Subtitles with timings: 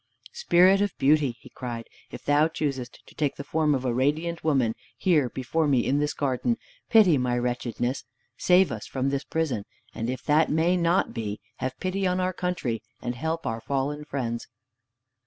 [0.33, 4.43] "Spirit of Beauty," he cried, "if thou choosest to take the form of a radiant
[4.43, 6.57] woman here before me in this garden,
[6.89, 8.03] pity my wretchedness!
[8.35, 12.33] Save us from this prison, and if that may not be, have pity on our
[12.33, 14.47] country and help our fallen friends."